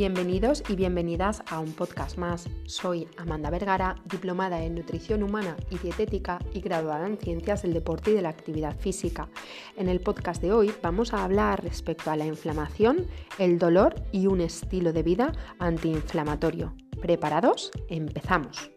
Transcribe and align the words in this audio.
Bienvenidos 0.00 0.62
y 0.66 0.76
bienvenidas 0.76 1.42
a 1.50 1.60
un 1.60 1.74
podcast 1.74 2.16
más. 2.16 2.48
Soy 2.64 3.06
Amanda 3.18 3.50
Vergara, 3.50 3.96
diplomada 4.06 4.62
en 4.62 4.74
nutrición 4.74 5.22
humana 5.22 5.58
y 5.68 5.76
dietética 5.76 6.38
y 6.54 6.62
graduada 6.62 7.06
en 7.06 7.18
ciencias 7.18 7.60
del 7.60 7.74
deporte 7.74 8.10
y 8.10 8.14
de 8.14 8.22
la 8.22 8.30
actividad 8.30 8.74
física. 8.78 9.28
En 9.76 9.90
el 9.90 10.00
podcast 10.00 10.40
de 10.40 10.54
hoy 10.54 10.72
vamos 10.80 11.12
a 11.12 11.22
hablar 11.22 11.62
respecto 11.62 12.10
a 12.10 12.16
la 12.16 12.24
inflamación, 12.24 13.08
el 13.38 13.58
dolor 13.58 13.94
y 14.10 14.26
un 14.26 14.40
estilo 14.40 14.94
de 14.94 15.02
vida 15.02 15.32
antiinflamatorio. 15.58 16.74
¿Preparados? 17.02 17.70
Empezamos. 17.90 18.70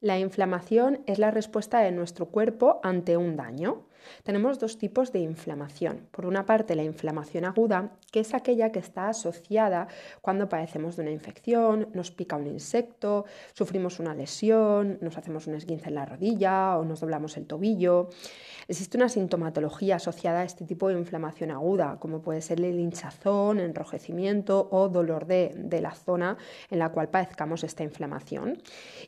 La 0.00 0.18
inflamación 0.18 1.04
es 1.06 1.20
la 1.20 1.30
respuesta 1.30 1.78
de 1.78 1.92
nuestro 1.92 2.26
cuerpo 2.26 2.80
ante 2.82 3.16
un 3.16 3.36
daño. 3.36 3.86
Tenemos 4.22 4.58
dos 4.58 4.78
tipos 4.78 5.12
de 5.12 5.20
inflamación. 5.20 6.08
Por 6.10 6.26
una 6.26 6.46
parte, 6.46 6.74
la 6.74 6.84
inflamación 6.84 7.44
aguda, 7.44 7.92
que 8.10 8.20
es 8.20 8.34
aquella 8.34 8.72
que 8.72 8.78
está 8.78 9.08
asociada 9.08 9.88
cuando 10.20 10.48
padecemos 10.48 10.96
de 10.96 11.02
una 11.02 11.10
infección, 11.10 11.88
nos 11.94 12.10
pica 12.10 12.36
un 12.36 12.46
insecto, 12.46 13.24
sufrimos 13.52 14.00
una 14.00 14.14
lesión, 14.14 14.98
nos 15.00 15.18
hacemos 15.18 15.46
un 15.46 15.54
esguince 15.54 15.88
en 15.88 15.94
la 15.94 16.06
rodilla 16.06 16.78
o 16.78 16.84
nos 16.84 17.00
doblamos 17.00 17.36
el 17.36 17.46
tobillo. 17.46 18.10
Existe 18.68 18.96
una 18.96 19.08
sintomatología 19.08 19.96
asociada 19.96 20.40
a 20.40 20.44
este 20.44 20.64
tipo 20.64 20.88
de 20.88 20.98
inflamación 20.98 21.50
aguda, 21.50 21.98
como 21.98 22.22
puede 22.22 22.40
ser 22.40 22.60
el 22.60 22.78
hinchazón, 22.78 23.60
enrojecimiento 23.60 24.68
o 24.70 24.88
dolor 24.88 25.26
de, 25.26 25.80
la 25.82 25.94
zona 25.94 26.36
en 26.70 26.78
la 26.78 26.90
cual 26.90 27.08
padezcamos 27.08 27.64
esta 27.64 27.82
inflamación. 27.82 28.62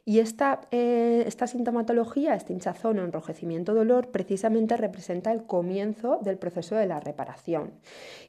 Y 0.05 0.19
esta, 0.19 0.63
eh, 0.71 1.25
esta 1.27 1.47
sintomatología, 1.47 2.35
este 2.35 2.53
hinchazón 2.53 2.99
o 2.99 3.05
enrojecimiento, 3.05 3.75
dolor, 3.75 4.09
precisamente 4.09 4.77
representa 4.85 5.33
el 5.33 5.45
comienzo 5.45 6.19
del 6.23 6.37
proceso 6.37 6.77
de 6.77 6.87
la 6.87 7.01
reparación. 7.01 7.73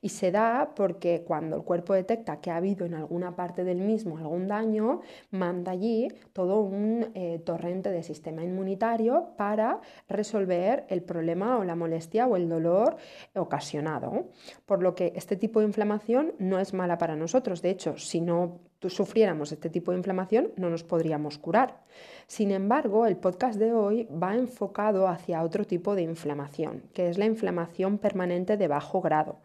Y 0.01 0.09
se 0.09 0.31
da 0.31 0.71
porque 0.75 1.23
cuando 1.27 1.57
el 1.57 1.63
cuerpo 1.63 1.93
detecta 1.93 2.39
que 2.39 2.49
ha 2.49 2.57
habido 2.57 2.85
en 2.85 2.93
alguna 2.93 3.35
parte 3.35 3.63
del 3.63 3.79
mismo 3.79 4.17
algún 4.17 4.47
daño, 4.47 5.01
manda 5.31 5.71
allí 5.73 6.07
todo 6.33 6.61
un 6.61 7.11
eh, 7.13 7.39
torrente 7.39 7.91
de 7.91 8.03
sistema 8.03 8.43
inmunitario 8.43 9.33
para 9.37 9.81
resolver 10.07 10.85
el 10.89 11.01
problema 11.01 11.57
o 11.57 11.63
la 11.63 11.75
molestia 11.75 12.27
o 12.27 12.35
el 12.35 12.47
dolor 12.47 12.95
ocasionado. 13.35 14.29
Por 14.65 14.81
lo 14.81 14.95
que 14.95 15.11
este 15.15 15.35
tipo 15.35 15.59
de 15.59 15.67
inflamación 15.67 16.33
no 16.39 16.59
es 16.59 16.73
mala 16.73 16.97
para 16.97 17.15
nosotros. 17.15 17.61
De 17.61 17.71
hecho, 17.71 17.97
si 17.97 18.21
no 18.21 18.59
sufriéramos 18.87 19.51
este 19.51 19.69
tipo 19.69 19.91
de 19.91 19.97
inflamación, 19.97 20.51
no 20.57 20.69
nos 20.69 20.83
podríamos 20.83 21.37
curar. 21.37 21.83
Sin 22.27 22.51
embargo, 22.51 23.05
el 23.05 23.17
podcast 23.17 23.59
de 23.59 23.73
hoy 23.73 24.05
va 24.05 24.35
enfocado 24.35 25.07
hacia 25.07 25.43
otro 25.43 25.65
tipo 25.65 25.95
de 25.95 26.03
inflamación, 26.03 26.83
que 26.93 27.09
es 27.09 27.17
la 27.17 27.25
inflamación 27.25 27.97
permanente 27.97 28.57
de 28.57 28.67
bajo 28.67 29.01
grado. 29.01 29.39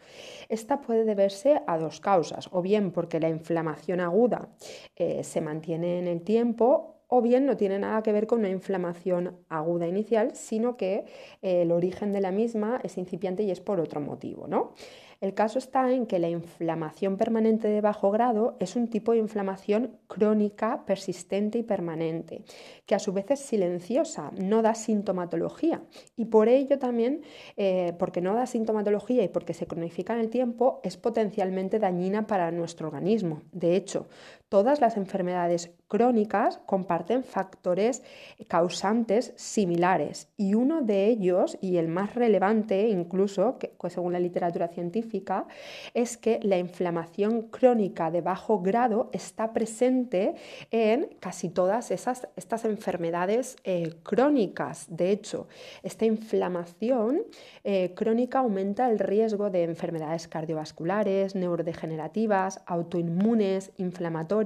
Esta 0.49 0.81
puede 0.81 1.05
deberse 1.05 1.63
a 1.67 1.79
dos 1.79 2.01
causas, 2.01 2.49
o 2.53 2.63
bien 2.63 2.91
porque 2.91 3.21
la 3.21 3.29
inflamación 3.29 4.01
aguda 4.01 4.49
eh, 4.97 5.25
se 5.25 5.41
mantiene 5.41 5.99
en 5.99 6.09
el 6.09 6.23
tiempo 6.23 6.97
o 7.11 7.21
bien 7.21 7.45
no 7.45 7.57
tiene 7.57 7.79
nada 7.79 8.03
que 8.03 8.13
ver 8.13 8.27
con 8.27 8.39
una 8.39 8.49
inflamación 8.49 9.37
aguda 9.49 9.87
inicial, 9.87 10.35
sino 10.35 10.77
que 10.77 11.05
eh, 11.43 11.63
el 11.63 11.73
origen 11.73 12.13
de 12.13 12.21
la 12.21 12.31
misma 12.31 12.81
es 12.85 12.97
incipiente 12.97 13.43
y 13.43 13.51
es 13.51 13.61
por 13.61 13.81
otro 13.81 14.01
motivo. 14.01 14.47
¿no? 14.47 14.75
El 15.21 15.35
caso 15.35 15.59
está 15.59 15.93
en 15.93 16.07
que 16.07 16.19
la 16.19 16.31
inflamación 16.31 17.19
permanente 17.19 17.69
de 17.69 17.83
bajo 17.83 18.11
grado 18.11 18.57
es 18.59 18.75
un 18.75 18.89
tipo 18.89 19.13
de 19.13 19.19
inflamación 19.19 19.99
crónica, 20.07 20.85
persistente 20.87 21.59
y 21.59 21.63
permanente, 21.63 22.43
que 22.87 22.95
a 22.95 22.99
su 22.99 23.13
vez 23.13 23.31
es 23.31 23.41
silenciosa, 23.41 24.31
no 24.39 24.63
da 24.63 24.75
sintomatología. 24.75 25.83
Y 26.17 26.25
por 26.27 26.49
ello 26.49 26.79
también, 26.79 27.21
eh, 27.59 27.93
porque 27.99 28.23
no 28.23 28.35
da 28.35 28.47
sintomatología 28.47 29.23
y 29.23 29.29
porque 29.29 29.53
se 29.53 29.67
cronifica 29.67 30.15
en 30.15 30.21
el 30.21 30.31
tiempo, 30.31 30.81
es 30.85 30.97
potencialmente 30.97 31.79
dañina 31.79 32.27
para 32.27 32.51
nuestro 32.51 32.89
organismo. 32.89 33.43
De 33.53 33.77
hecho, 33.77 34.09
todas 34.51 34.81
las 34.81 34.99
enfermedades 34.99 35.71
crónicas 35.87 36.59
comparten 36.67 37.25
factores 37.25 38.03
causantes 38.49 39.33
similares 39.37 40.29
y 40.37 40.55
uno 40.55 40.83
de 40.83 41.07
ellos, 41.07 41.57
y 41.61 41.77
el 41.79 41.89
más 41.89 42.15
relevante 42.15 42.89
incluso, 42.89 43.59
según 43.89 44.13
la 44.13 44.21
literatura 44.21 44.69
científica, 44.69 45.47
es 45.95 46.17
que 46.17 46.41
la 46.43 46.59
inflamación 46.59 47.43
crónica 47.43 48.11
de 48.11 48.23
bajo 48.23 48.61
grado 48.61 49.09
está 49.13 49.53
presente 49.53 50.35
en 50.71 51.09
casi 51.21 51.49
todas 51.49 51.91
esas, 51.91 52.29
estas 52.37 52.65
enfermedades 52.65 53.57
eh, 53.65 53.95
crónicas. 54.03 54.87
De 54.89 55.11
hecho, 55.11 55.47
esta 55.83 56.07
inflamación 56.07 57.23
eh, 57.63 57.95
crónica 57.95 58.41
aumenta 58.41 58.91
el 58.91 58.99
riesgo 58.99 59.51
de 59.51 59.63
enfermedades 59.63 60.27
cardiovasculares, 60.27 61.37
neurodegenerativas, 61.37 62.63
autoinmunes, 62.67 63.73
inflamatorias, 63.77 64.40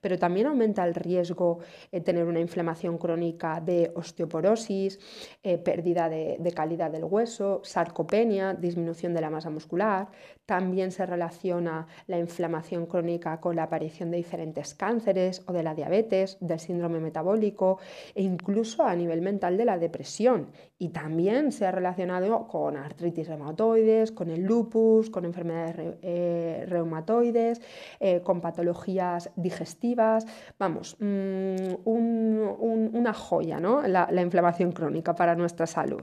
pero 0.00 0.18
también 0.18 0.46
aumenta 0.46 0.84
el 0.84 0.94
riesgo 0.94 1.58
de 1.92 2.00
tener 2.00 2.24
una 2.24 2.40
inflamación 2.40 2.98
crónica 2.98 3.60
de 3.60 3.92
osteoporosis, 3.94 4.98
eh, 5.42 5.58
pérdida 5.58 6.08
de, 6.08 6.52
calidad 6.54 6.90
del 6.90 7.04
hueso, 7.04 7.60
sarcopenia, 7.64 8.54
disminución 8.54 9.14
de 9.14 9.20
la 9.20 9.30
masa 9.30 9.50
muscular. 9.50 10.08
También 10.46 10.90
se 10.90 11.04
relaciona 11.04 11.86
la 12.06 12.18
inflamación 12.18 12.86
crónica 12.86 13.40
con 13.40 13.56
la 13.56 13.64
aparición 13.64 14.10
de 14.10 14.16
diferentes 14.16 14.74
cánceres 14.74 15.42
o 15.46 15.52
de 15.52 15.62
la 15.62 15.74
diabetes, 15.74 16.38
del 16.40 16.60
síndrome 16.60 17.00
metabólico 17.00 17.78
e 18.14 18.22
incluso 18.22 18.84
a 18.84 18.94
nivel 18.94 19.20
mental 19.20 19.56
de 19.56 19.64
la 19.64 19.78
depresión. 19.78 20.52
Y 20.78 20.90
también 20.90 21.52
se 21.52 21.66
ha 21.66 21.72
relacionado 21.72 22.46
con 22.48 22.76
artritis 22.76 23.28
reumatoides, 23.28 24.12
con 24.12 24.30
el 24.30 24.42
lupus, 24.42 25.10
con 25.10 25.24
enfermedades 25.24 25.96
eh, 26.02 26.64
reumatoides, 26.68 27.60
eh, 28.00 28.20
con 28.22 28.40
patologías 28.40 29.25
digestivas 29.36 30.26
vamos, 30.58 30.96
mm, 31.00 31.74
una 31.84 33.12
joya, 33.12 33.60
¿no? 33.60 33.82
La, 33.86 34.22
inflamación 34.26 34.72
crónica 34.72 35.14
para 35.14 35.34
nuestra 35.36 35.66
salud. 35.66 36.02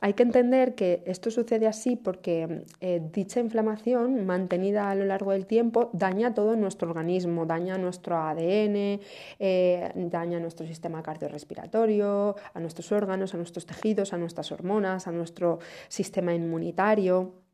Hay 0.00 0.12
que 0.12 0.22
entender 0.22 0.74
que 0.74 1.02
esto 1.06 1.30
sucede 1.30 1.66
así 1.66 1.96
porque 1.96 2.64
eh, 2.80 3.00
dicha 3.12 3.40
inflamación 3.40 4.26
mantenida 4.26 4.90
a 4.90 4.94
lo 4.94 5.04
largo 5.04 5.32
del 5.32 5.46
tiempo 5.46 5.90
daña 5.92 6.34
todo 6.34 6.56
nuestro 6.56 6.88
organismo, 6.88 7.46
daña 7.46 7.78
nuestro 7.78 8.16
ADN, 8.16 9.00
eh, 9.38 9.92
daña 9.94 10.38
nuestro 10.40 10.66
sistema 10.66 11.02
cardiorrespiratorio, 11.02 12.36
a 12.52 12.60
nuestros 12.60 12.92
órganos, 12.92 13.34
a 13.34 13.36
nuestros 13.36 13.64
tejidos, 13.64 14.12
a 14.12 14.18
nuestras 14.18 14.52
hormonas, 14.52 15.06
a 15.06 15.12
nuestro 15.12 15.58
sistema 15.88 16.34
inmunitario. 16.34 17.45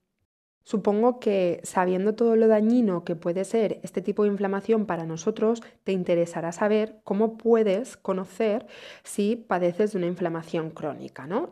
Supongo 0.64 1.20
que 1.20 1.60
sabiendo 1.62 2.14
todo 2.14 2.36
lo 2.36 2.48
dañino 2.48 3.04
que 3.04 3.16
puede 3.16 3.44
ser 3.44 3.80
este 3.82 4.02
tipo 4.02 4.22
de 4.22 4.30
inflamación 4.30 4.86
para 4.86 5.06
nosotros, 5.06 5.62
te 5.84 5.92
interesará 5.92 6.52
saber 6.52 6.96
cómo 7.04 7.36
puedes 7.36 7.96
conocer 7.96 8.66
si 9.02 9.36
padeces 9.36 9.92
de 9.92 9.98
una 9.98 10.06
inflamación 10.06 10.70
crónica. 10.70 11.26
¿no? 11.26 11.50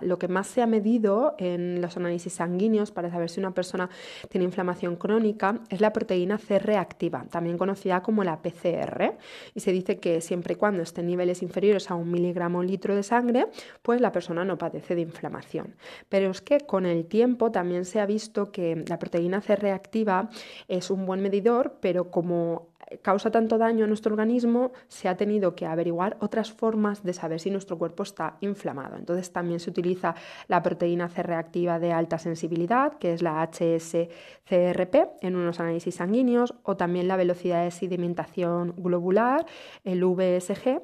lo 0.00 0.18
que 0.18 0.28
más 0.28 0.46
se 0.46 0.62
ha 0.62 0.66
medido 0.66 1.34
en 1.38 1.80
los 1.80 1.96
análisis 1.96 2.34
sanguíneos 2.34 2.90
para 2.90 3.10
saber 3.10 3.30
si 3.30 3.40
una 3.40 3.52
persona 3.52 3.88
tiene 4.28 4.44
inflamación 4.44 4.96
crónica 4.96 5.60
es 5.68 5.80
la 5.80 5.92
proteína 5.92 6.38
C 6.38 6.58
reactiva, 6.58 7.24
también 7.30 7.58
conocida 7.58 8.02
como 8.02 8.24
la 8.24 8.40
PCR. 8.42 9.16
Y 9.54 9.60
se 9.60 9.72
dice 9.72 9.98
que 9.98 10.20
siempre 10.20 10.54
y 10.54 10.56
cuando 10.56 10.82
esté 10.82 11.00
en 11.00 11.08
niveles 11.08 11.42
inferiores 11.42 11.90
a 11.90 11.94
un 11.94 12.10
miligramo 12.10 12.62
litro 12.62 12.94
de 12.94 13.02
sangre, 13.02 13.46
pues 13.82 14.00
la 14.00 14.12
persona 14.12 14.44
no 14.44 14.58
padece 14.58 14.94
de 14.94 15.02
inflamación. 15.02 15.74
Pero 16.08 16.30
es 16.30 16.40
que 16.40 16.60
con 16.60 16.86
el 16.86 17.06
tiempo 17.06 17.50
también 17.50 17.84
se 17.84 18.00
ha 18.00 18.06
visto 18.06 18.37
que 18.46 18.84
la 18.88 18.98
proteína 18.98 19.40
C 19.40 19.56
reactiva 19.56 20.30
es 20.68 20.90
un 20.90 21.06
buen 21.06 21.20
medidor, 21.20 21.78
pero 21.80 22.10
como 22.10 22.67
causa 23.02 23.30
tanto 23.30 23.58
daño 23.58 23.84
a 23.84 23.88
nuestro 23.88 24.12
organismo, 24.12 24.72
se 24.88 25.08
ha 25.08 25.16
tenido 25.16 25.54
que 25.54 25.66
averiguar 25.66 26.16
otras 26.20 26.52
formas 26.52 27.02
de 27.02 27.12
saber 27.12 27.40
si 27.40 27.50
nuestro 27.50 27.78
cuerpo 27.78 28.02
está 28.02 28.36
inflamado. 28.40 28.96
Entonces 28.96 29.32
también 29.32 29.60
se 29.60 29.70
utiliza 29.70 30.14
la 30.46 30.62
proteína 30.62 31.08
C 31.08 31.22
reactiva 31.22 31.78
de 31.78 31.92
alta 31.92 32.18
sensibilidad, 32.18 32.94
que 32.98 33.12
es 33.12 33.22
la 33.22 33.42
HSCRP, 33.42 34.94
en 35.20 35.36
unos 35.36 35.60
análisis 35.60 35.96
sanguíneos, 35.96 36.54
o 36.62 36.76
también 36.76 37.08
la 37.08 37.16
velocidad 37.16 37.64
de 37.64 37.70
sedimentación 37.70 38.74
globular, 38.76 39.46
el 39.84 40.04
VSG. 40.04 40.80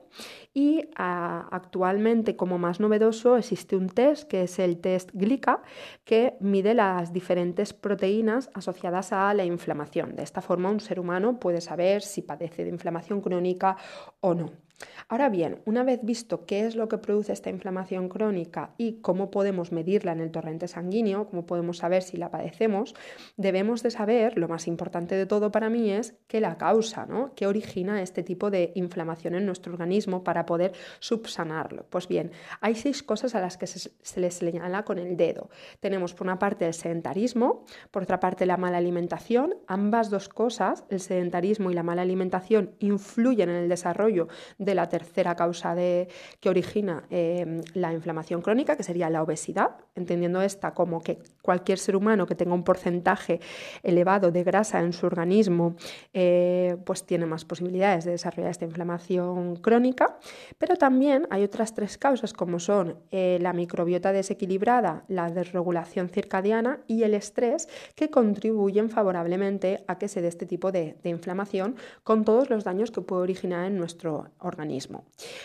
Y 0.52 0.88
ah, 0.96 1.48
actualmente, 1.50 2.36
como 2.36 2.58
más 2.58 2.80
novedoso, 2.80 3.36
existe 3.36 3.76
un 3.76 3.88
test 3.88 4.28
que 4.28 4.42
es 4.42 4.58
el 4.58 4.78
test 4.78 5.10
GLICA, 5.12 5.62
que 6.04 6.34
mide 6.40 6.74
las 6.74 7.12
diferentes 7.12 7.72
proteínas 7.72 8.50
asociadas 8.54 9.12
a 9.12 9.32
la 9.34 9.44
inflamación. 9.44 10.14
De 10.16 10.22
esta 10.22 10.40
forma, 10.40 10.70
un 10.70 10.80
ser 10.80 11.00
humano 11.00 11.40
puede 11.40 11.60
saber 11.60 11.93
si 12.02 12.22
padece 12.22 12.64
de 12.64 12.70
inflamación 12.70 13.20
crónica 13.20 13.76
o 14.20 14.34
no. 14.34 14.63
Ahora 15.08 15.28
bien, 15.28 15.60
una 15.66 15.84
vez 15.84 16.00
visto 16.02 16.46
qué 16.46 16.66
es 16.66 16.76
lo 16.76 16.88
que 16.88 16.98
produce 16.98 17.32
esta 17.32 17.50
inflamación 17.50 18.08
crónica 18.08 18.74
y 18.78 19.00
cómo 19.00 19.30
podemos 19.30 19.70
medirla 19.70 20.12
en 20.12 20.20
el 20.20 20.30
torrente 20.30 20.66
sanguíneo, 20.66 21.28
cómo 21.28 21.46
podemos 21.46 21.78
saber 21.78 22.02
si 22.02 22.16
la 22.16 22.30
padecemos, 22.30 22.94
debemos 23.36 23.82
de 23.82 23.90
saber, 23.90 24.38
lo 24.38 24.48
más 24.48 24.66
importante 24.66 25.14
de 25.14 25.26
todo 25.26 25.52
para 25.52 25.68
mí 25.68 25.90
es 25.90 26.14
qué 26.26 26.40
la 26.40 26.56
causa, 26.56 27.06
¿no? 27.06 27.34
¿Qué 27.34 27.46
origina 27.46 28.00
este 28.02 28.22
tipo 28.22 28.50
de 28.50 28.72
inflamación 28.74 29.34
en 29.34 29.46
nuestro 29.46 29.72
organismo 29.72 30.24
para 30.24 30.46
poder 30.46 30.72
subsanarlo? 31.00 31.86
Pues 31.90 32.08
bien, 32.08 32.32
hay 32.60 32.74
seis 32.74 33.02
cosas 33.02 33.34
a 33.34 33.40
las 33.40 33.58
que 33.58 33.66
se, 33.66 33.90
se 34.00 34.20
les 34.20 34.34
señala 34.34 34.84
con 34.84 34.98
el 34.98 35.16
dedo. 35.16 35.50
Tenemos 35.80 36.14
por 36.14 36.26
una 36.26 36.38
parte 36.38 36.66
el 36.66 36.74
sedentarismo, 36.74 37.64
por 37.90 38.04
otra 38.04 38.20
parte 38.20 38.46
la 38.46 38.56
mala 38.56 38.78
alimentación. 38.78 39.54
Ambas 39.66 40.10
dos 40.10 40.28
cosas, 40.28 40.84
el 40.88 41.00
sedentarismo 41.00 41.70
y 41.70 41.74
la 41.74 41.82
mala 41.82 42.02
alimentación, 42.02 42.74
influyen 42.78 43.50
en 43.50 43.56
el 43.56 43.68
desarrollo 43.68 44.28
de 44.58 44.63
la 44.72 44.88
tercera 44.88 45.34
causa 45.34 45.74
de, 45.74 46.08
que 46.40 46.48
origina 46.48 47.04
eh, 47.10 47.60
la 47.74 47.92
inflamación 47.92 48.40
crónica, 48.40 48.76
que 48.76 48.84
sería 48.84 49.10
la 49.10 49.22
obesidad, 49.22 49.72
entendiendo 49.96 50.40
esta 50.42 50.72
como 50.74 51.02
que 51.02 51.18
cualquier 51.42 51.78
ser 51.78 51.96
humano 51.96 52.26
que 52.26 52.34
tenga 52.34 52.54
un 52.54 52.62
porcentaje 52.62 53.40
elevado 53.82 54.30
de 54.30 54.44
grasa 54.44 54.80
en 54.80 54.92
su 54.92 55.06
organismo, 55.06 55.76
eh, 56.12 56.76
pues 56.86 57.04
tiene 57.04 57.26
más 57.26 57.44
posibilidades 57.44 58.04
de 58.04 58.12
desarrollar 58.12 58.50
esta 58.50 58.64
inflamación 58.64 59.56
crónica. 59.56 60.18
Pero 60.58 60.76
también 60.76 61.26
hay 61.30 61.42
otras 61.42 61.74
tres 61.74 61.98
causas 61.98 62.32
como 62.32 62.58
son 62.58 62.96
eh, 63.10 63.38
la 63.40 63.52
microbiota 63.52 64.12
desequilibrada, 64.12 65.04
la 65.08 65.30
desregulación 65.30 66.08
circadiana 66.08 66.80
y 66.86 67.02
el 67.02 67.14
estrés, 67.14 67.68
que 67.94 68.10
contribuyen 68.10 68.90
favorablemente 68.90 69.84
a 69.88 69.98
que 69.98 70.08
se 70.08 70.22
dé 70.22 70.28
este 70.28 70.46
tipo 70.46 70.72
de 70.72 70.96
inflamación 71.04 71.76
con 72.02 72.24
todos 72.24 72.50
los 72.50 72.64
daños 72.64 72.90
que 72.90 73.00
puede 73.00 73.22
originar 73.22 73.66
en 73.66 73.78
nuestro 73.78 74.28
organismo. 74.38 74.53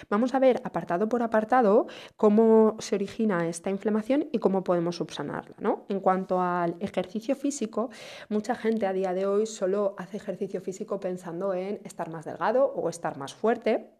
Vamos 0.10 0.34
a 0.34 0.40
ver 0.40 0.62
apartado 0.64 1.10
por 1.10 1.24
apartado 1.24 1.88
cómo 2.16 2.76
se 2.80 2.96
origina 2.96 3.48
esta 3.48 3.70
inflamación 3.70 4.28
y 4.32 4.40
cómo 4.40 4.64
podemos 4.64 4.98
subsanarla. 4.98 5.56
¿no? 5.60 5.86
En 5.90 6.00
cuanto 6.00 6.42
al 6.42 6.76
ejercicio 6.80 7.36
físico, 7.36 7.90
mucha 8.30 8.56
gente 8.56 8.86
a 8.86 8.94
día 8.94 9.14
de 9.14 9.26
hoy 9.26 9.46
solo 9.46 9.96
hace 9.98 10.18
ejercicio 10.18 10.62
físico 10.62 11.00
pensando 11.00 11.54
en 11.54 11.82
estar 11.84 12.10
más 12.10 12.26
delgado 12.26 12.66
o 12.66 12.90
estar 12.90 13.18
más 13.18 13.34
fuerte 13.34 13.92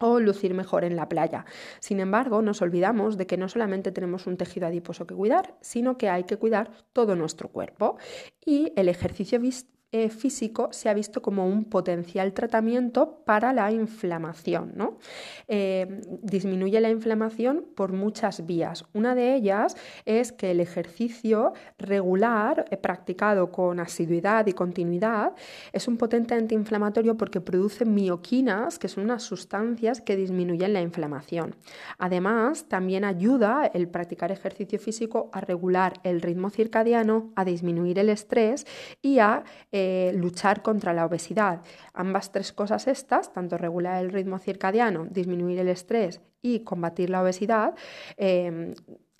o 0.00 0.20
lucir 0.20 0.54
mejor 0.54 0.84
en 0.84 0.96
la 0.96 1.08
playa. 1.08 1.44
Sin 1.80 2.00
embargo, 2.00 2.42
nos 2.42 2.62
olvidamos 2.62 3.16
de 3.16 3.26
que 3.26 3.36
no 3.36 3.48
solamente 3.48 3.92
tenemos 3.92 4.26
un 4.26 4.36
tejido 4.36 4.66
adiposo 4.66 5.06
que 5.06 5.14
cuidar, 5.14 5.56
sino 5.60 5.98
que 5.98 6.08
hay 6.08 6.24
que 6.24 6.36
cuidar 6.36 6.70
todo 6.92 7.16
nuestro 7.16 7.48
cuerpo. 7.48 7.98
Y 8.44 8.72
el 8.76 8.88
ejercicio 8.88 9.40
eh, 9.90 10.10
físico 10.10 10.68
se 10.70 10.90
ha 10.90 10.94
visto 10.94 11.22
como 11.22 11.46
un 11.46 11.64
potencial 11.64 12.34
tratamiento 12.34 13.22
para 13.24 13.54
la 13.54 13.72
inflamación. 13.72 14.72
¿no? 14.74 14.98
Eh, 15.46 16.02
disminuye 16.22 16.78
la 16.80 16.90
inflamación 16.90 17.64
por 17.74 17.92
muchas 17.92 18.44
vías. 18.44 18.84
Una 18.92 19.14
de 19.14 19.34
ellas 19.34 19.76
es 20.04 20.32
que 20.32 20.50
el 20.50 20.60
ejercicio 20.60 21.54
regular, 21.78 22.66
eh, 22.70 22.76
practicado 22.76 23.50
con 23.50 23.80
asiduidad 23.80 24.46
y 24.46 24.52
continuidad, 24.52 25.32
es 25.72 25.88
un 25.88 25.96
potente 25.96 26.34
antiinflamatorio 26.34 27.16
porque 27.16 27.40
produce 27.40 27.86
mioquinas, 27.86 28.78
que 28.78 28.88
son 28.88 29.04
unas 29.04 29.22
sustancias 29.22 30.02
que 30.02 30.16
disminuyen 30.16 30.74
la 30.74 30.82
inflamación. 30.82 31.56
Además, 31.96 32.68
también 32.68 33.04
ayuda 33.04 33.70
el 33.72 33.88
practicar 33.88 34.32
ejercicio 34.32 34.78
físico 34.78 35.30
a 35.32 35.40
regular 35.40 35.94
el 36.02 36.20
ritmo 36.20 36.50
circadiano, 36.50 37.32
a 37.36 37.46
disminuir 37.46 37.98
el 37.98 38.10
estrés 38.10 38.66
y 39.00 39.20
a 39.20 39.44
eh, 39.80 40.12
luchar 40.12 40.62
contra 40.62 40.92
la 40.92 41.06
obesidad. 41.06 41.60
Ambas 41.92 42.32
tres 42.32 42.52
cosas 42.52 42.88
estas, 42.88 43.32
tanto 43.32 43.56
regular 43.56 44.02
el 44.02 44.10
ritmo 44.10 44.40
circadiano, 44.40 45.06
disminuir 45.08 45.60
el 45.60 45.68
estrés 45.68 46.20
y 46.42 46.64
combatir 46.64 47.10
la 47.10 47.22
obesidad, 47.22 47.76
eh, 48.16 48.74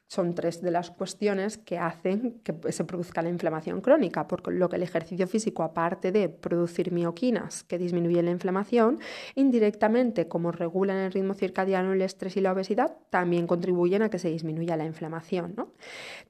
son 0.09 0.35
tres 0.35 0.63
de 0.63 0.71
las 0.71 0.91
cuestiones 0.91 1.59
que 1.59 1.79
hacen 1.79 2.41
que 2.43 2.73
se 2.73 2.85
produzca 2.85 3.21
la 3.21 3.29
inflamación 3.29 3.83
crónica, 3.83 4.27
porque 4.27 4.51
lo 4.51 4.69
que 4.71 4.77
el 4.77 4.83
ejercicio 4.83 5.27
físico, 5.29 5.63
aparte 5.63 6.11
de 6.13 6.31
producir 6.31 6.93
mioquinas 6.93 7.63
que 7.65 7.77
disminuyen 7.77 8.25
la 8.25 8.31
inflamación, 8.31 9.01
indirectamente, 9.35 10.27
como 10.27 10.51
regulan 10.51 10.97
el 10.97 11.13
ritmo 11.13 11.35
circadiano, 11.35 11.93
el 11.93 12.01
estrés 12.01 12.39
y 12.39 12.41
la 12.41 12.53
obesidad, 12.53 12.97
también 13.11 13.47
contribuyen 13.47 14.01
a 14.01 14.09
que 14.09 14.19
se 14.19 14.31
disminuya 14.31 14.79
la 14.79 14.87
inflamación. 14.87 15.55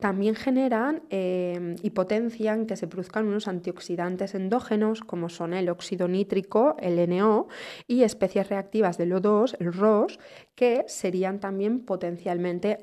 También 0.00 0.34
generan 0.34 1.02
eh, 1.10 1.76
y 1.80 1.90
potencian 1.90 2.66
que 2.66 2.76
se 2.76 2.88
produzcan 2.88 3.26
unos 3.26 3.46
antioxidantes 3.46 4.34
endógenos, 4.34 5.02
como 5.02 5.28
son 5.28 5.54
el 5.54 5.68
óxido 5.68 6.08
nítrico, 6.08 6.76
el 6.80 7.08
NO, 7.08 7.46
y 7.86 8.02
especies 8.02 8.48
reactivas 8.48 8.98
del 8.98 9.12
O2, 9.12 9.56
el 9.60 9.72
ROS, 9.72 10.18
que 10.56 10.84
serían 10.88 11.38
también 11.38 11.84
potencialmente 11.84 12.78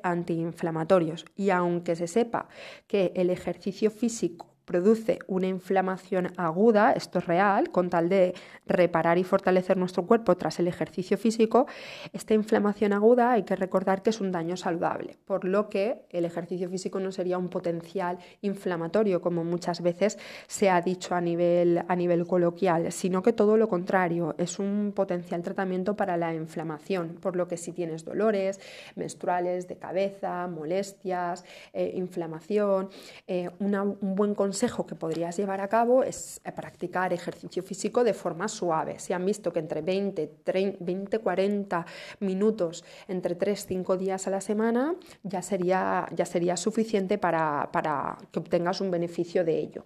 Y 1.36 1.50
aunque 1.50 1.96
se 1.96 2.06
sepa 2.06 2.48
que 2.86 3.12
el 3.14 3.30
ejercicio 3.30 3.90
físico 3.90 4.55
produce 4.66 5.20
una 5.28 5.46
inflamación 5.46 6.32
aguda, 6.36 6.92
esto 6.92 7.20
es 7.20 7.26
real, 7.26 7.70
con 7.70 7.88
tal 7.88 8.08
de 8.08 8.34
reparar 8.66 9.16
y 9.16 9.24
fortalecer 9.24 9.76
nuestro 9.76 10.06
cuerpo 10.06 10.36
tras 10.36 10.58
el 10.58 10.66
ejercicio 10.68 11.16
físico, 11.16 11.66
esta 12.12 12.34
inflamación 12.34 12.92
aguda 12.92 13.32
hay 13.32 13.44
que 13.44 13.56
recordar 13.56 14.02
que 14.02 14.10
es 14.10 14.20
un 14.20 14.32
daño 14.32 14.56
saludable, 14.56 15.16
por 15.24 15.44
lo 15.44 15.70
que 15.70 16.02
el 16.10 16.24
ejercicio 16.24 16.68
físico 16.68 16.98
no 16.98 17.12
sería 17.12 17.38
un 17.38 17.48
potencial 17.48 18.18
inflamatorio, 18.42 19.22
como 19.22 19.44
muchas 19.44 19.80
veces 19.80 20.18
se 20.48 20.68
ha 20.68 20.80
dicho 20.80 21.14
a 21.14 21.20
nivel, 21.20 21.84
a 21.86 21.96
nivel 21.96 22.26
coloquial, 22.26 22.90
sino 22.90 23.22
que 23.22 23.32
todo 23.32 23.56
lo 23.56 23.68
contrario, 23.68 24.34
es 24.36 24.58
un 24.58 24.92
potencial 24.94 25.42
tratamiento 25.42 25.94
para 25.94 26.16
la 26.16 26.34
inflamación, 26.34 27.18
por 27.20 27.36
lo 27.36 27.46
que 27.46 27.56
si 27.56 27.72
tienes 27.72 28.04
dolores 28.04 28.60
menstruales, 28.96 29.68
de 29.68 29.76
cabeza, 29.76 30.48
molestias, 30.48 31.44
eh, 31.72 31.92
inflamación, 31.94 32.88
eh, 33.28 33.48
un 33.60 34.16
buen 34.16 34.34
consejo 34.34 34.55
consejo 34.56 34.86
que 34.86 34.94
podrías 34.94 35.36
llevar 35.36 35.60
a 35.60 35.68
cabo 35.68 36.02
es 36.02 36.40
eh, 36.42 36.50
practicar 36.50 37.12
ejercicio 37.12 37.62
físico 37.62 38.04
de 38.04 38.14
forma 38.14 38.48
suave. 38.48 38.98
Si 38.98 39.12
han 39.12 39.22
visto 39.26 39.52
que 39.52 39.58
entre 39.58 39.82
20, 39.82 40.26
30, 40.44 40.78
20 40.80 41.18
40 41.18 41.84
minutos 42.20 42.82
entre 43.06 43.34
3, 43.34 43.66
5 43.66 43.98
días 43.98 44.26
a 44.26 44.30
la 44.30 44.40
semana 44.40 44.94
ya 45.24 45.42
sería, 45.42 46.08
ya 46.10 46.24
sería 46.24 46.56
suficiente 46.56 47.18
para, 47.18 47.68
para 47.70 48.16
que 48.32 48.38
obtengas 48.38 48.80
un 48.80 48.90
beneficio 48.90 49.44
de 49.44 49.58
ello. 49.58 49.84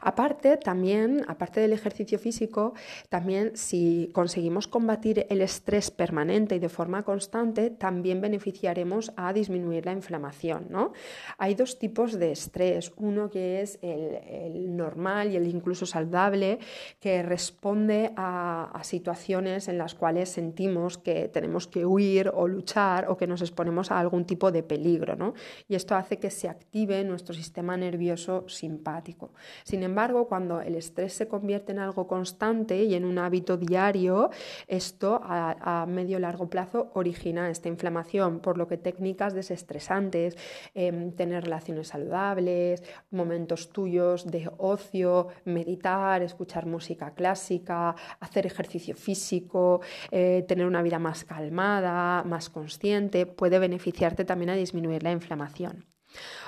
Aparte, 0.00 0.58
también, 0.58 1.24
aparte 1.26 1.58
del 1.58 1.72
ejercicio 1.72 2.20
físico, 2.20 2.74
también 3.08 3.56
si 3.56 4.10
conseguimos 4.12 4.68
combatir 4.68 5.26
el 5.28 5.40
estrés 5.40 5.90
permanente 5.90 6.54
y 6.54 6.60
de 6.60 6.68
forma 6.68 7.02
constante, 7.02 7.70
también 7.70 8.20
beneficiaremos 8.20 9.12
a 9.16 9.32
disminuir 9.32 9.86
la 9.86 9.92
inflamación. 9.92 10.66
¿no? 10.70 10.92
Hay 11.36 11.56
dos 11.56 11.80
tipos 11.80 12.16
de 12.16 12.30
estrés. 12.30 12.92
Uno 12.96 13.28
que 13.28 13.60
es 13.60 13.80
el 13.82 14.03
el, 14.04 14.76
normal 14.76 15.32
y 15.32 15.36
el 15.36 15.46
incluso 15.46 15.86
saludable, 15.86 16.58
que 17.00 17.22
responde 17.22 18.12
a, 18.16 18.80
situaciones 18.82 19.68
en 19.68 19.78
las 19.78 19.94
cuales 19.94 20.28
sentimos 20.28 20.98
que 20.98 21.28
tenemos 21.28 21.66
que 21.66 21.86
huir 21.86 22.30
o 22.34 22.46
luchar 22.46 23.06
o 23.08 23.16
que 23.16 23.26
nos 23.26 23.40
exponemos 23.40 23.90
a 23.90 23.98
algún 23.98 24.26
tipo 24.26 24.52
de 24.52 24.62
peligro. 24.62 25.16
¿no? 25.16 25.34
Y 25.68 25.74
esto 25.74 25.94
hace 25.94 26.18
que 26.18 26.30
se 26.30 26.48
active 26.48 27.02
nuestro 27.04 27.34
sistema 27.34 27.76
nervioso 27.76 28.46
simpático. 28.48 29.32
Sin 29.64 29.82
embargo, 29.82 30.28
cuando 30.28 30.60
el 30.60 30.74
estrés 30.74 31.14
se 31.14 31.28
convierte 31.28 31.72
en 31.72 31.78
algo 31.78 32.06
constante 32.06 32.84
y 32.84 32.94
en 32.94 33.04
un 33.04 33.18
hábito 33.18 33.56
diario, 33.56 34.30
esto 34.66 35.20
a, 35.22 35.82
a 35.82 35.86
medio 35.86 36.18
largo 36.18 36.48
plazo 36.50 36.90
origina 36.94 37.48
esta 37.50 37.68
inflamación, 37.68 38.40
por 38.40 38.58
lo 38.58 38.68
que 38.68 38.76
técnicas 38.76 39.34
desestresantes, 39.34 40.36
em, 40.74 41.12
tener 41.12 41.44
relaciones 41.44 41.88
saludables, 41.88 42.82
momentos 43.10 43.70
tuyos, 43.70 43.93
de 43.94 44.50
ocio, 44.58 45.28
meditar, 45.44 46.22
escuchar 46.22 46.66
música 46.66 47.14
clásica, 47.14 47.94
hacer 48.20 48.46
ejercicio 48.46 48.94
físico, 48.96 49.80
eh, 50.10 50.44
tener 50.48 50.66
una 50.66 50.82
vida 50.82 50.98
más 50.98 51.24
calmada, 51.24 52.24
más 52.24 52.50
consciente, 52.50 53.26
puede 53.26 53.58
beneficiarte 53.58 54.24
también 54.24 54.50
a 54.50 54.54
disminuir 54.54 55.02
la 55.02 55.12
inflamación. 55.12 55.93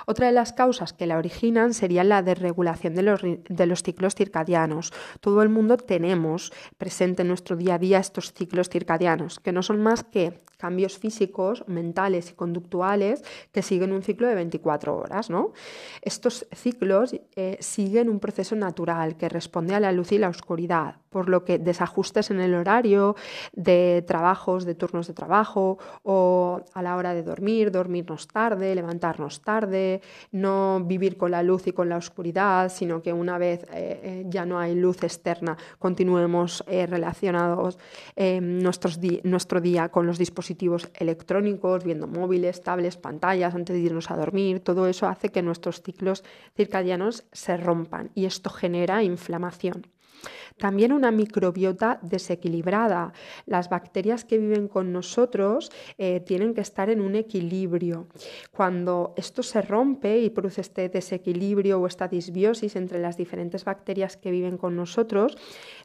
Otra 0.05 0.27
de 0.27 0.33
las 0.33 0.53
causas 0.53 0.93
que 0.93 1.05
la 1.05 1.17
originan 1.17 1.73
sería 1.73 2.03
la 2.03 2.21
desregulación 2.21 2.95
de 2.95 3.03
los, 3.03 3.21
de 3.21 3.65
los, 3.65 3.83
ciclos 3.83 4.15
circadianos. 4.15 4.93
Todo 5.19 5.41
el 5.41 5.49
mundo 5.49 5.77
tenemos 5.77 6.53
presente 6.77 7.23
en 7.23 7.27
nuestro 7.27 7.55
día 7.55 7.75
a 7.75 7.79
día 7.79 7.99
estos 7.99 8.33
ciclos 8.33 8.69
circadianos, 8.69 9.39
que 9.39 9.51
no 9.51 9.63
son 9.63 9.81
más 9.81 10.03
que 10.03 10.39
cambios 10.57 10.97
físicos, 10.97 11.63
mentales 11.67 12.31
y 12.31 12.33
conductuales 12.33 13.23
que 13.51 13.61
siguen 13.61 13.93
un 13.93 14.01
ciclo 14.01 14.27
de 14.27 14.35
24 14.35 14.95
horas. 14.95 15.29
¿no? 15.29 15.53
Estos 16.01 16.47
ciclos 16.53 17.15
eh, 17.35 17.57
siguen 17.59 18.09
un 18.09 18.19
proceso 18.19 18.55
natural 18.55 19.17
que 19.17 19.29
responde 19.29 19.75
a 19.75 19.79
la 19.79 19.91
luz 19.91 20.11
y 20.11 20.17
la 20.17 20.29
oscuridad, 20.29 20.95
por 21.09 21.29
lo 21.29 21.45
que 21.45 21.59
desajustes 21.59 22.31
en 22.31 22.39
el 22.39 22.55
horario 22.55 23.15
de 23.53 24.03
trabajos, 24.07 24.65
de 24.65 24.75
turnos 24.75 25.07
de 25.07 25.13
trabajo 25.13 25.77
o 26.03 26.61
a 26.73 26.81
la 26.81 26.95
hora 26.95 27.13
de 27.13 27.23
dormir, 27.23 27.71
dormirnos 27.71 28.27
tarde, 28.27 28.75
levantarnos 28.75 29.41
tarde, 29.41 29.56
no 30.31 30.81
vivir 30.85 31.17
con 31.17 31.31
la 31.31 31.43
luz 31.43 31.67
y 31.67 31.71
con 31.71 31.89
la 31.89 31.97
oscuridad, 31.97 32.69
sino 32.69 33.01
que 33.01 33.13
una 33.13 33.37
vez 33.37 33.63
eh, 33.73 33.99
eh, 34.03 34.25
ya 34.27 34.45
no 34.45 34.59
hay 34.59 34.75
luz 34.75 35.03
externa, 35.03 35.57
continuemos 35.79 36.63
relacionados 36.67 37.77
nuestro 38.41 39.61
día 39.61 39.89
con 39.89 40.05
los 40.05 40.17
dispositivos 40.17 40.89
electrónicos, 40.95 41.83
viendo 41.83 42.07
móviles, 42.07 42.61
tablets, 42.61 42.97
pantallas 42.97 43.55
antes 43.55 43.75
de 43.75 43.81
irnos 43.81 44.11
a 44.11 44.17
dormir. 44.17 44.59
Todo 44.59 44.87
eso 44.87 45.07
hace 45.07 45.29
que 45.29 45.41
nuestros 45.41 45.81
ciclos 45.81 46.23
circadianos 46.55 47.25
se 47.31 47.57
rompan 47.57 48.11
y 48.15 48.25
esto 48.25 48.49
genera 48.49 49.03
inflamación. 49.03 49.87
También 50.57 50.91
una 50.91 51.11
microbiota 51.11 51.99
desequilibrada. 52.01 53.13
Las 53.45 53.69
bacterias 53.69 54.25
que 54.25 54.37
viven 54.37 54.67
con 54.67 54.91
nosotros 54.91 55.71
eh, 55.97 56.19
tienen 56.21 56.53
que 56.53 56.61
estar 56.61 56.89
en 56.89 57.01
un 57.01 57.15
equilibrio. 57.15 58.07
Cuando 58.51 59.13
esto 59.17 59.43
se 59.43 59.61
rompe 59.61 60.19
y 60.19 60.29
produce 60.29 60.61
este 60.61 60.89
desequilibrio 60.89 61.79
o 61.79 61.87
esta 61.87 62.07
disbiosis 62.07 62.75
entre 62.75 62.99
las 62.99 63.17
diferentes 63.17 63.65
bacterias 63.65 64.17
que 64.17 64.31
viven 64.31 64.57
con 64.57 64.75
nosotros, 64.75 65.37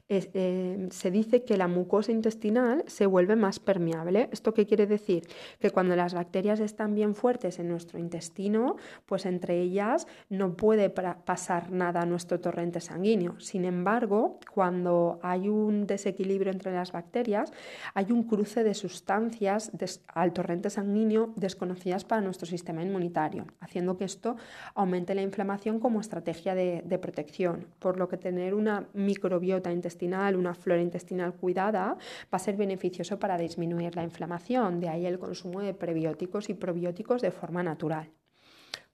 eh, 0.08 0.88
se 0.90 1.10
dice 1.10 1.44
que 1.44 1.56
la 1.56 1.68
mucosa 1.68 2.12
intestinal 2.12 2.84
se 2.86 3.06
vuelve 3.06 3.36
más 3.36 3.60
permeable. 3.60 4.28
¿Esto 4.32 4.52
qué 4.54 4.66
quiere 4.66 4.86
decir? 4.86 5.22
Que 5.58 5.70
cuando 5.70 5.96
las 5.96 6.14
bacterias 6.14 6.60
están 6.60 6.94
bien 6.94 7.14
fuertes 7.14 7.58
en 7.58 7.68
nuestro 7.68 7.98
intestino, 7.98 8.76
pues 9.06 9.26
entre 9.26 9.60
ellas 9.60 10.06
no 10.28 10.56
puede 10.56 10.90
pasar 10.90 11.70
nada 11.70 12.02
a 12.02 12.06
nuestro 12.06 12.40
torrente 12.40 12.80
sanguíneo. 12.80 13.40
Sin 13.40 13.64
embargo, 13.64 14.21
cuando 14.52 15.18
hay 15.22 15.48
un 15.48 15.86
desequilibrio 15.86 16.52
entre 16.52 16.72
las 16.72 16.92
bacterias, 16.92 17.52
hay 17.94 18.12
un 18.12 18.24
cruce 18.24 18.64
de 18.64 18.74
sustancias 18.74 19.70
al 20.08 20.32
torrente 20.32 20.70
sanguíneo 20.70 21.32
desconocidas 21.36 22.04
para 22.04 22.20
nuestro 22.20 22.46
sistema 22.46 22.82
inmunitario, 22.82 23.46
haciendo 23.60 23.96
que 23.96 24.04
esto 24.04 24.36
aumente 24.74 25.14
la 25.14 25.22
inflamación 25.22 25.78
como 25.78 26.00
estrategia 26.00 26.54
de, 26.54 26.98
protección, 27.02 27.66
por 27.78 27.98
lo 27.98 28.08
que 28.08 28.16
tener 28.16 28.54
una 28.54 28.86
microbiota 28.92 29.72
intestinal, 29.72 30.36
una 30.36 30.54
flora 30.54 30.82
intestinal 30.82 31.34
cuidada, 31.34 31.96
va 32.32 32.36
a 32.36 32.38
ser 32.38 32.56
beneficioso 32.56 33.18
para 33.18 33.36
disminuir 33.36 33.96
la 33.96 34.04
inflamación, 34.04 34.78
de 34.78 34.88
ahí 34.88 35.06
el 35.06 35.18
consumo 35.18 35.60
de 35.60 35.74
prebióticos 35.74 36.48
y 36.48 36.54
probióticos 36.54 37.22
de 37.22 37.30
forma 37.30 37.62
natural. 37.62 38.10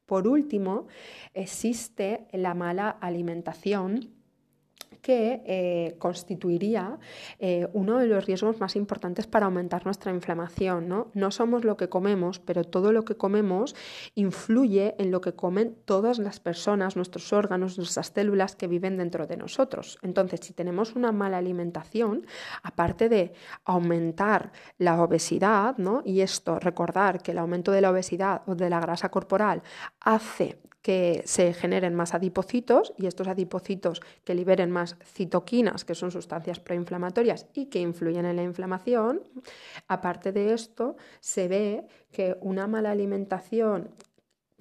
Por 0.08 0.26
último, 0.26 0.86
existe 1.34 2.28
la 2.32 2.54
mala 2.54 2.88
alimentación 2.88 4.17
que 5.02 5.42
eh, 5.46 5.96
constituiría 5.98 6.98
eh, 7.38 7.68
uno 7.72 7.98
de 7.98 8.06
los 8.06 8.26
riesgos 8.26 8.60
más 8.60 8.76
importantes 8.76 9.26
para 9.26 9.46
aumentar 9.46 9.84
nuestra 9.84 10.12
inflamación. 10.12 10.88
¿no? 10.88 11.10
no 11.14 11.30
somos 11.30 11.64
lo 11.64 11.76
que 11.76 11.88
comemos, 11.88 12.38
pero 12.38 12.64
todo 12.64 12.92
lo 12.92 13.04
que 13.04 13.16
comemos 13.16 13.74
influye 14.14 14.94
en 14.98 15.10
lo 15.10 15.20
que 15.20 15.32
comen 15.34 15.76
todas 15.84 16.18
las 16.18 16.40
personas, 16.40 16.96
nuestros 16.96 17.32
órganos, 17.32 17.78
nuestras 17.78 18.12
células 18.12 18.56
que 18.56 18.66
viven 18.66 18.96
dentro 18.96 19.26
de 19.26 19.36
nosotros. 19.36 19.98
Entonces, 20.02 20.40
si 20.42 20.52
tenemos 20.52 20.94
una 20.96 21.12
mala 21.12 21.38
alimentación, 21.38 22.26
aparte 22.62 23.08
de 23.08 23.32
aumentar 23.64 24.52
la 24.78 25.02
obesidad, 25.02 25.76
¿no? 25.78 26.02
y 26.04 26.20
esto, 26.20 26.58
recordar 26.58 27.22
que 27.22 27.32
el 27.32 27.38
aumento 27.38 27.72
de 27.72 27.80
la 27.80 27.90
obesidad 27.90 28.42
o 28.46 28.54
de 28.54 28.70
la 28.70 28.80
grasa 28.80 29.10
corporal 29.10 29.62
hace 30.00 30.58
que 30.88 31.22
se 31.26 31.52
generen 31.52 31.94
más 31.94 32.14
adipocitos 32.14 32.94
y 32.96 33.06
estos 33.06 33.28
adipocitos 33.28 34.00
que 34.24 34.34
liberen 34.34 34.70
más 34.70 34.77
citoquinas, 34.86 35.84
que 35.84 35.94
son 35.94 36.10
sustancias 36.10 36.60
proinflamatorias 36.60 37.46
y 37.54 37.66
que 37.66 37.80
influyen 37.80 38.26
en 38.26 38.36
la 38.36 38.42
inflamación. 38.42 39.22
Aparte 39.88 40.32
de 40.32 40.52
esto, 40.52 40.96
se 41.20 41.48
ve 41.48 41.86
que 42.12 42.36
una 42.40 42.66
mala 42.66 42.90
alimentación 42.90 43.90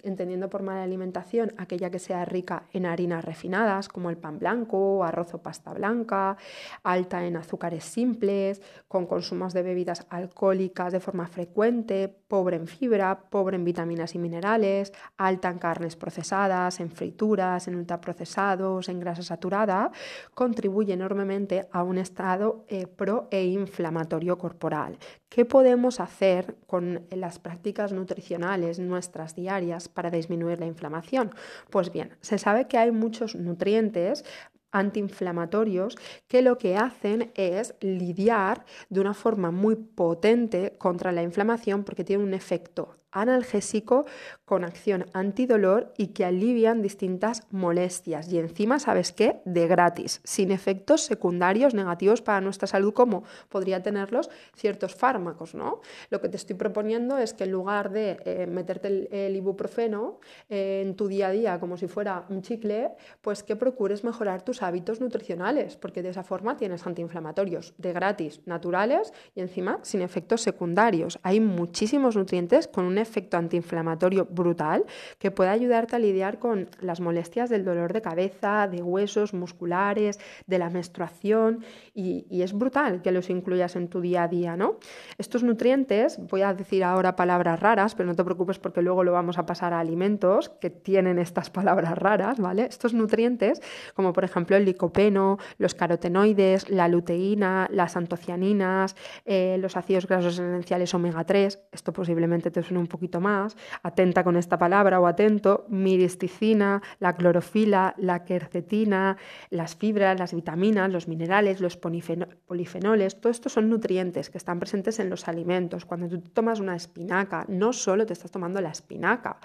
entendiendo 0.08 0.50
por 0.50 0.64
mala 0.64 0.84
alimentación 0.84 1.54
aquella 1.58 1.90
que 1.90 2.00
sea 2.00 2.26
rica 2.26 2.64
en 2.74 2.86
harinas 2.86 3.24
refinadas, 3.24 3.88
como 3.90 4.10
el 4.10 4.18
pan 4.18 4.40
blanco, 4.40 5.04
arroz 5.04 5.34
o 5.34 5.38
pasta 5.40 5.74
blanca, 5.74 6.38
alta 6.84 7.26
en 7.26 7.38
azúcares 7.38 7.84
simples, 7.84 8.62
con 8.88 9.06
consumos 9.06 9.54
de 9.54 9.64
bebidas 9.64 10.06
alcohólicas 10.10 10.94
de 10.94 11.00
forma 11.00 11.28
frecuente, 11.28 12.08
pobre 12.28 12.58
en 12.58 12.68
fibra, 12.68 13.20
pobre 13.30 13.56
en 13.58 13.64
vitaminas 13.64 14.16
y 14.16 14.20
minerales, 14.20 14.94
alta 15.18 15.50
en 15.50 15.60
carnes 15.60 15.96
procesadas, 15.96 16.80
en 16.80 16.92
frituras, 16.92 17.68
en 17.68 17.76
ultraprocesados, 17.76 18.90
en 18.90 19.00
grasa 19.00 19.24
saturada, 19.24 19.92
contribuye 20.34 20.94
enormemente 20.94 21.68
a 21.72 21.84
un 21.84 21.98
estado 21.98 22.66
eh, 22.68 22.88
pro 22.88 23.28
e 23.32 23.46
inflamatorio 23.46 24.38
corporal. 24.38 24.98
¿Qué 25.30 25.44
podemos 25.46 26.00
hacer 26.00 26.56
con 26.68 27.06
las 27.12 27.38
prácticas 27.38 27.92
nutricionales 27.92 28.80
nuestras 28.80 29.36
diarias 29.36 29.90
para 29.90 30.10
disminuir 30.10 30.60
la 30.60 30.66
inflamación? 30.66 31.32
Pues 31.70 31.92
bien, 31.92 32.16
se 32.22 32.38
sabe 32.38 32.68
que 32.68 32.78
hay 32.78 32.92
muchos 32.92 33.36
nutrientes 33.36 34.24
antiinflamatorios 34.72 35.98
que 36.28 36.42
lo 36.42 36.58
que 36.58 36.78
hacen 36.78 37.32
es 37.36 37.76
lidiar 37.82 38.66
de 38.90 39.02
una 39.02 39.14
forma 39.14 39.52
muy 39.52 39.76
potente 39.76 40.76
contra 40.78 41.12
la 41.12 41.24
inflamación 41.24 41.84
porque 41.84 42.04
tiene 42.04 42.24
un 42.24 42.34
efecto 42.34 42.98
analgésico 43.12 44.06
con 44.46 44.64
acción 44.64 45.06
antidolor 45.14 45.94
y 45.98 46.08
que 46.08 46.26
alivian 46.26 46.82
distintas 46.82 47.44
molestias. 47.52 48.32
Y 48.32 48.38
encima, 48.38 48.80
¿sabes 48.80 49.12
qué? 49.12 49.42
De 49.46 49.68
gratis, 49.68 50.22
sin 50.24 50.52
efectos 50.52 51.02
secundarios 51.02 51.74
negativos 51.74 52.22
para 52.22 52.42
nuestra 52.42 52.68
salud 52.68 52.94
como 52.94 53.24
podría 53.50 53.82
tenerlos 53.82 54.30
ciertos 54.56 54.96
fármacos, 54.96 55.56
¿no? 55.56 55.82
Lo 56.10 56.22
que 56.22 56.30
te 56.30 56.38
estoy 56.38 56.56
proponiendo 56.56 57.18
es 57.18 57.34
que 57.34 57.46
en 57.46 57.52
lugar 57.52 57.92
de 57.92 58.18
eh, 58.26 58.48
meterte 58.48 58.88
el, 59.28 59.36
ibuprofeno 59.36 60.20
eh, 60.50 60.84
en 60.86 60.96
tu 60.96 61.08
día 61.08 61.28
a 61.28 61.32
día 61.32 61.60
como 61.60 61.78
si 61.78 61.88
fuera 61.88 62.26
un 62.30 62.42
chicle, 62.42 62.92
pues 63.22 63.44
que 63.44 63.56
procures 63.56 64.04
mejorar 64.04 64.44
tus 64.44 64.57
hábitos 64.62 65.02
nutricionales, 65.02 65.78
porque 65.78 66.02
de 66.02 66.10
esa 66.10 66.24
forma 66.24 66.58
tienes 66.58 66.86
antiinflamatorios 66.86 67.74
de 67.78 67.94
gratis, 67.94 68.42
naturales 68.46 69.14
y 69.36 69.42
encima 69.42 69.80
sin 69.84 70.02
efectos 70.02 70.42
secundarios. 70.42 71.20
Hay 71.24 71.40
muchísimos 71.40 72.16
nutrientes 72.16 72.68
con 72.68 72.86
un 72.86 72.98
efecto 72.98 73.38
antiinflamatorio 73.38 74.26
brutal 74.26 74.86
que 75.20 75.32
puede 75.32 75.50
ayudarte 75.50 75.96
a 75.96 76.00
lidiar 76.00 76.40
con 76.40 76.70
las 76.80 77.00
molestias 77.00 77.50
del 77.50 77.66
dolor 77.66 77.94
de 77.94 78.02
cabeza, 78.02 78.68
de 78.68 78.82
huesos 78.82 79.34
musculares, 79.34 80.20
de 80.46 80.60
la 80.60 80.70
menstruación 80.70 81.64
y, 81.94 82.26
es 82.48 82.54
brutal 82.54 83.02
que 83.02 83.12
los 83.12 83.30
incluyas 83.30 83.76
en 83.76 83.90
tu 83.90 84.00
día 84.00 84.24
a 84.24 84.28
día, 84.28 84.56
¿no? 84.56 84.78
Estos 85.18 85.44
nutrientes, 85.44 86.18
voy 86.30 86.44
a 86.44 86.54
decir 86.54 86.84
ahora 86.84 87.16
palabras 87.16 87.60
raras, 87.60 87.96
pero 87.96 88.08
no 88.08 88.16
te 88.16 88.24
preocupes 88.24 88.60
porque 88.60 88.82
luego 88.82 89.04
lo 89.04 89.12
vamos 89.12 89.38
a 89.38 89.46
pasar 89.46 89.74
a 89.74 89.80
alimentos 89.80 90.50
que 90.50 90.70
tienen 90.70 91.20
estas 91.20 91.50
palabras 91.50 91.98
raras, 91.98 92.40
¿vale? 92.40 92.66
Estos 92.66 92.94
nutrientes, 92.94 93.62
como 93.96 94.14
por 94.14 94.24
ejemplo 94.24 94.47
el 94.56 94.66
licopeno, 94.66 95.38
los 95.58 95.75
carotenoides, 95.75 96.70
la 96.70 96.88
luteína, 96.88 97.68
las 97.72 97.98
antocianinas, 97.98 98.96
eh, 99.25 99.58
los 99.60 99.75
ácidos 99.75 100.08
grasos 100.08 100.36
esenciales 100.36 100.94
omega 100.94 101.24
3, 101.24 101.60
esto 101.72 101.94
posiblemente 101.94 102.51
te 102.51 102.63
suene 102.63 102.80
un 102.80 102.88
poquito 102.88 103.20
más, 103.20 103.58
atenta 103.84 104.24
con 104.24 104.38
esta 104.38 104.58
palabra 104.58 105.00
o 105.00 105.08
atento, 105.08 105.66
miristicina, 105.70 106.82
la 107.00 107.16
clorofila, 107.16 107.94
la 107.98 108.24
quercetina, 108.24 109.18
las 109.50 109.75
fibras, 109.75 110.18
las 110.20 110.34
vitaminas, 110.34 110.92
los 110.92 111.08
minerales, 111.08 111.60
los 111.60 111.77
polifenoles, 111.77 113.20
todo 113.20 113.32
esto 113.32 113.50
son 113.50 113.70
nutrientes 113.70 114.30
que 114.30 114.38
están 114.38 114.60
presentes 114.60 115.00
en 115.00 115.10
los 115.10 115.27
alimentos. 115.27 115.86
Cuando 115.86 116.08
tú 116.08 116.20
tomas 116.30 116.60
una 116.60 116.75
espinaca, 116.75 117.46
no 117.48 117.74
solo 117.74 118.06
te 118.06 118.13
estás 118.13 118.32
tomando 118.32 118.62
la 118.62 118.70
espinaca, 118.70 119.39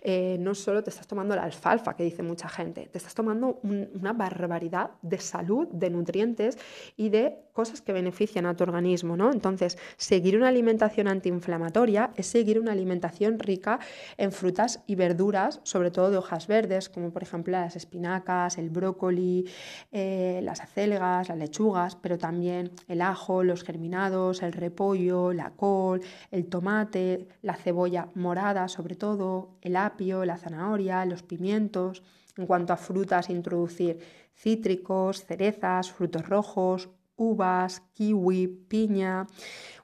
eh, 0.00 0.36
no 0.40 0.54
solo 0.54 0.82
te 0.82 0.90
estás 0.90 1.06
tomando 1.06 1.36
la 1.36 1.44
alfalfa, 1.44 1.94
que 1.94 2.04
dice 2.04 2.22
mucha 2.22 2.48
gente, 2.48 2.88
te 2.90 2.98
estás 2.98 3.14
tomando 3.14 3.60
una 3.62 4.12
barbaridad 4.12 4.47
de 5.02 5.18
salud, 5.18 5.68
de 5.68 5.90
nutrientes 5.90 6.58
y 6.96 7.10
de 7.10 7.36
cosas 7.52 7.82
que 7.82 7.92
benefician 7.92 8.46
a 8.46 8.54
tu 8.54 8.62
organismo, 8.62 9.16
¿no? 9.16 9.32
Entonces, 9.32 9.78
seguir 9.96 10.36
una 10.36 10.46
alimentación 10.46 11.08
antiinflamatoria 11.08 12.12
es 12.14 12.26
seguir 12.26 12.60
una 12.60 12.70
alimentación 12.70 13.38
rica 13.40 13.80
en 14.16 14.30
frutas 14.30 14.80
y 14.86 14.94
verduras, 14.94 15.60
sobre 15.64 15.90
todo 15.90 16.10
de 16.10 16.18
hojas 16.18 16.46
verdes, 16.46 16.88
como 16.88 17.10
por 17.10 17.24
ejemplo 17.24 17.52
las 17.52 17.74
espinacas, 17.74 18.58
el 18.58 18.70
brócoli, 18.70 19.48
eh, 19.90 20.40
las 20.44 20.60
acelgas, 20.60 21.28
las 21.28 21.36
lechugas, 21.36 21.96
pero 21.96 22.16
también 22.16 22.70
el 22.86 23.02
ajo, 23.02 23.42
los 23.42 23.64
germinados, 23.64 24.42
el 24.42 24.52
repollo, 24.52 25.32
la 25.32 25.50
col, 25.50 26.00
el 26.30 26.46
tomate, 26.46 27.26
la 27.42 27.56
cebolla 27.56 28.08
morada, 28.14 28.68
sobre 28.68 28.94
todo, 28.94 29.56
el 29.62 29.74
apio, 29.74 30.24
la 30.24 30.36
zanahoria, 30.36 31.04
los 31.04 31.22
pimientos. 31.24 32.04
En 32.36 32.46
cuanto 32.46 32.72
a 32.72 32.76
frutas, 32.76 33.30
introducir 33.30 33.98
cítricos, 34.38 35.24
cerezas, 35.26 35.90
frutos 35.90 36.24
rojos, 36.28 36.88
uvas, 37.18 37.82
kiwi, 37.92 38.46
piña, 38.46 39.26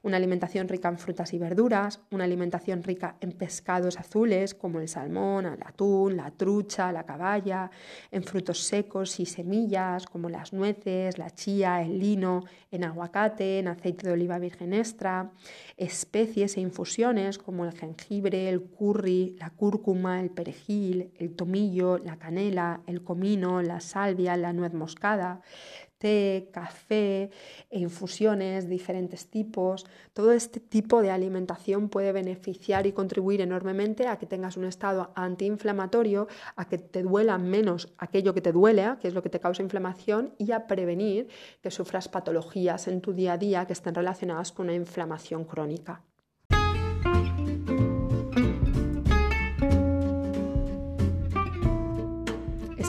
una 0.01 0.17
alimentación 0.17 0.67
rica 0.67 0.87
en 0.87 0.97
frutas 0.97 1.33
y 1.33 1.37
verduras, 1.37 1.99
una 2.11 2.23
alimentación 2.23 2.81
rica 2.81 3.17
en 3.21 3.33
pescados 3.33 3.99
azules 3.99 4.55
como 4.55 4.79
el 4.79 4.87
salmón, 4.87 5.45
el 5.45 5.61
atún, 5.63 6.15
la 6.15 6.31
trucha, 6.31 6.91
la 6.91 7.05
caballa, 7.05 7.69
en 8.11 8.23
frutos 8.23 8.59
secos 8.59 9.19
y 9.19 9.25
semillas 9.25 10.05
como 10.05 10.29
las 10.29 10.53
nueces, 10.53 11.17
la 11.17 11.29
chía, 11.29 11.81
el 11.81 11.99
lino, 11.99 12.43
en 12.71 12.83
aguacate, 12.83 13.59
en 13.59 13.67
aceite 13.67 14.07
de 14.07 14.13
oliva 14.13 14.39
virgen 14.39 14.73
extra, 14.73 15.31
especies 15.75 16.57
e 16.57 16.61
infusiones 16.61 17.37
como 17.37 17.65
el 17.65 17.73
jengibre, 17.73 18.47
el 18.47 18.63
curry, 18.63 19.35
la 19.39 19.49
cúrcuma, 19.49 20.21
el 20.21 20.29
perejil, 20.29 21.11
el 21.17 21.35
tomillo, 21.35 21.97
la 21.97 22.17
canela, 22.17 22.81
el 22.87 23.03
comino, 23.03 23.61
la 23.61 23.81
salvia, 23.81 24.37
la 24.37 24.53
nuez 24.53 24.73
moscada, 24.73 25.41
té, 26.05 26.49
café, 26.51 27.31
infusiones, 27.71 28.69
diferentes 28.69 29.25
tipos. 29.31 29.87
Todo 30.13 30.33
este 30.33 30.59
tipo 30.59 31.01
de 31.01 31.09
alimentación 31.09 31.89
puede 31.89 32.11
beneficiar 32.11 32.85
y 32.85 32.91
contribuir 32.91 33.41
enormemente 33.41 34.05
a 34.07 34.19
que 34.19 34.27
tengas 34.27 34.55
un 34.55 34.65
estado 34.65 35.11
antiinflamatorio, 35.15 36.27
a 36.55 36.67
que 36.69 36.77
te 36.77 37.01
duela 37.01 37.39
menos 37.39 37.91
aquello 37.97 38.35
que 38.35 38.41
te 38.41 38.51
duele, 38.51 38.85
que 39.01 39.07
es 39.07 39.15
lo 39.15 39.23
que 39.23 39.31
te 39.31 39.39
causa 39.39 39.63
inflamación, 39.63 40.35
y 40.37 40.51
a 40.51 40.67
prevenir 40.67 41.27
que 41.63 41.71
sufras 41.71 42.07
patologías 42.07 42.87
en 42.87 43.01
tu 43.01 43.13
día 43.13 43.33
a 43.33 43.39
día 43.39 43.65
que 43.65 43.73
estén 43.73 43.95
relacionadas 43.95 44.51
con 44.51 44.67
una 44.67 44.75
inflamación 44.75 45.43
crónica. 45.43 46.03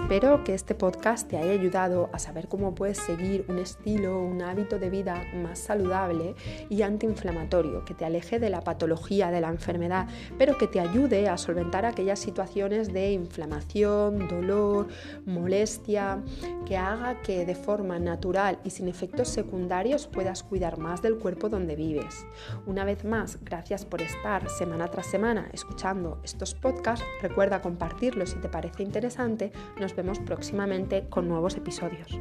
Espero 0.06 0.44
que 0.44 0.54
este 0.54 0.76
podcast 0.76 1.28
te 1.28 1.36
haya 1.36 1.50
ayudado 1.50 2.10
a 2.12 2.20
saber 2.20 2.46
cómo 2.46 2.76
puedes 2.76 2.96
seguir 2.96 3.44
un 3.48 3.58
estilo, 3.58 4.20
un 4.20 4.40
hábito 4.40 4.78
de 4.78 4.88
vida 4.88 5.24
más 5.34 5.58
saludable 5.58 6.36
y 6.70 6.82
antiinflamatorio, 6.82 7.84
que 7.84 7.92
te 7.92 8.04
aleje 8.04 8.38
de 8.38 8.48
la 8.48 8.60
patología, 8.60 9.32
de 9.32 9.40
la 9.40 9.48
enfermedad, 9.48 10.06
pero 10.38 10.58
que 10.58 10.68
te 10.68 10.78
ayude 10.78 11.28
a 11.28 11.36
solventar 11.36 11.84
aquellas 11.84 12.20
situaciones 12.20 12.92
de 12.92 13.14
inflamación, 13.14 14.28
dolor, 14.28 14.86
molestia, 15.24 16.22
que 16.66 16.76
haga 16.76 17.20
que 17.22 17.44
de 17.44 17.56
forma 17.56 17.98
natural 17.98 18.60
y 18.62 18.70
sin 18.70 18.86
efectos 18.86 19.26
secundarios 19.26 20.06
puedas 20.06 20.44
cuidar 20.44 20.78
más 20.78 21.02
del 21.02 21.18
cuerpo 21.18 21.48
donde 21.48 21.74
vives. 21.74 22.26
Una 22.64 22.84
vez 22.84 23.04
más, 23.04 23.40
gracias 23.42 23.84
por 23.84 24.02
estar 24.02 24.48
semana 24.50 24.86
tras 24.86 25.06
semana 25.06 25.48
escuchando 25.52 26.20
estos 26.22 26.54
podcasts. 26.54 27.04
Recuerda 27.20 27.60
compartirlos 27.60 28.30
si 28.30 28.36
te 28.36 28.48
parece 28.48 28.84
interesante. 28.84 29.50
Nos 29.80 29.95
vemos 29.96 30.18
próximamente 30.20 31.06
con 31.08 31.28
nuevos 31.28 31.56
episodios. 31.56 32.20